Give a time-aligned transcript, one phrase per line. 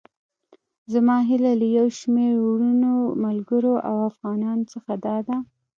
[0.93, 5.35] زما هيله له يو شمېر وروڼو، ملګرو او افغانانو څخه داده.